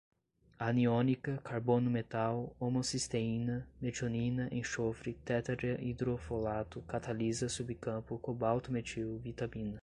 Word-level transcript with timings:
aniônica, 0.57 1.37
carbono-metal, 1.45 2.55
homocisteína, 2.59 3.67
metionina, 3.79 4.49
enxofre, 4.51 5.13
tetraidrofolato, 5.13 6.81
catalisa, 6.87 7.47
subcampo, 7.47 8.17
cobalto-metil, 8.17 9.19
vitamina 9.19 9.79